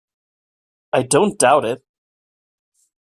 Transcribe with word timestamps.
I 0.93 1.03
don't 1.03 1.37
doubt 1.37 1.63
it! 1.63 1.83